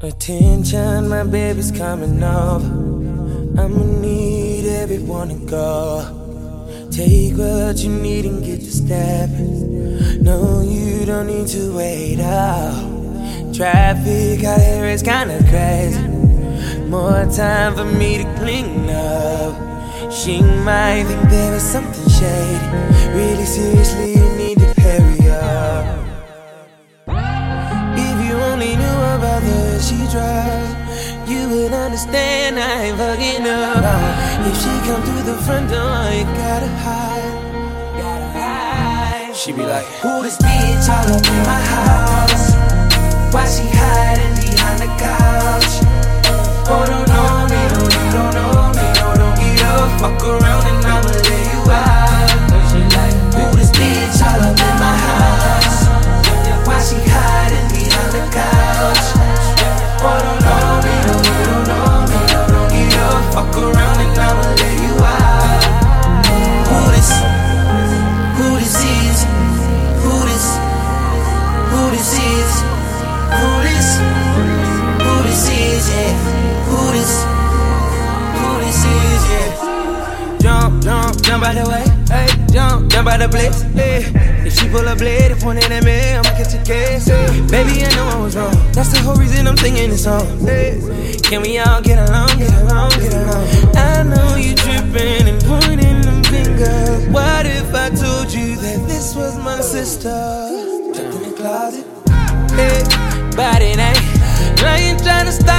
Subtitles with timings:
[0.00, 2.64] Attention, my baby's coming over.
[3.60, 6.88] I'ma need everyone to go.
[6.92, 10.22] Take what you need and get to stepping.
[10.22, 12.97] No, you don't need to wait out.
[13.58, 15.98] Traffic out here is kinda crazy.
[16.86, 19.52] More time for me to clean up.
[20.12, 22.68] She might think there is something shady.
[23.18, 25.86] Really seriously, you need to hurry up.
[27.98, 30.72] If you only knew about the she drives,
[31.28, 33.82] you would understand I ain't fucking up.
[34.46, 37.34] If she come through the front door, you gotta hide.
[37.98, 39.34] Gotta hide.
[39.34, 42.77] She be like, Who this bitch all up in my house?
[43.30, 45.84] Why she hiding behind the couch?
[46.70, 47.37] Oh, me, no,
[75.38, 75.90] this is?
[75.90, 76.14] Yeah.
[76.66, 77.12] Who this?
[78.38, 79.22] Who this is?
[79.30, 80.38] Yeah.
[80.40, 81.84] jump, jump, jump out the way.
[82.10, 83.62] Hey, jump, jump out the place.
[83.74, 84.02] Hey.
[84.46, 87.06] If she pull a blade and point it at me, I'ma catch a case.
[87.06, 87.26] Hey.
[87.50, 88.54] Baby, I know I was wrong.
[88.72, 90.26] That's the whole reason I'm singing this song.
[90.40, 90.80] Hey.
[91.22, 93.46] Can we all get along, get along, get along?
[93.76, 97.06] I know you tripping and pointing them fingers.
[97.08, 100.18] What if I told you that this was my sister?
[100.94, 101.86] Tucked in the closet.
[102.56, 102.82] Hey,
[103.70, 103.97] it ain't.
[104.60, 105.57] I ain't trying to style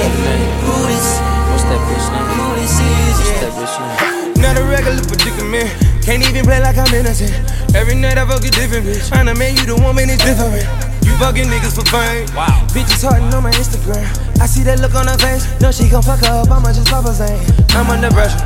[0.00, 0.16] is?
[0.16, 0.64] Yeah.
[0.64, 1.08] Who this?
[1.52, 2.28] What's that bitch name?
[2.36, 3.16] Who this is?
[3.20, 4.40] What's that bitch name?
[4.40, 5.68] Not a regular predicament.
[6.00, 7.32] Can't even play like I'm innocent.
[7.76, 9.10] Every night I fuck a different bitch.
[9.10, 10.64] Find a man, you the woman is different.
[11.04, 12.24] You fucking niggas for fame.
[12.34, 12.48] Wow.
[12.72, 14.08] Bitches hearting on my Instagram.
[14.40, 15.44] I see that look on her face.
[15.60, 16.50] No, she gon' fuck her up.
[16.50, 17.44] I'ma just pop her saying.
[17.76, 18.40] I'm under pressure.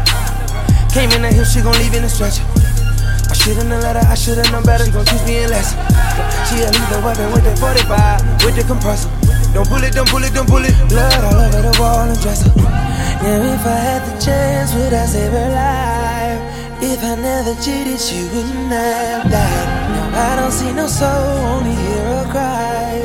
[0.91, 2.43] Came in the hill, she gon' leave in a stretcher.
[3.31, 4.85] I shouldn't have let her, I should've known better.
[4.85, 5.79] She gon' teach me a lesson.
[6.51, 9.11] She'll leave the weapon with the 45, with the compressor.
[9.55, 10.75] Don't pull it, don't pull it, don't pull it.
[10.89, 12.51] Blood all over the wall and dresser.
[12.59, 16.83] Yeah, if I had the chance, would I save her life?
[16.83, 19.69] If I never cheated, she wouldn't have died.
[20.13, 21.09] Now I don't see no soul,
[21.55, 22.99] only hear her cry.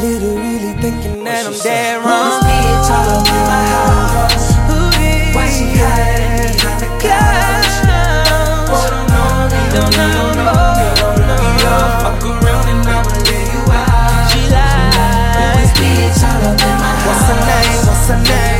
[0.00, 2.42] Literally thinking that I'm dead Who this wrong.
[2.46, 3.75] bitch all in my house?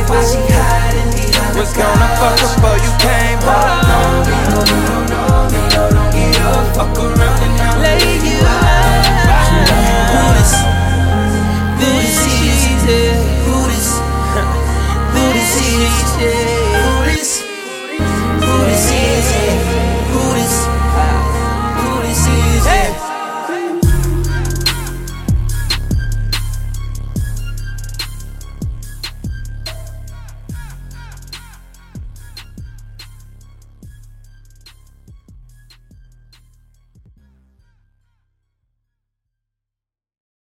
[0.07, 3.16] Why she hiding behind What's gonna fuck up for you?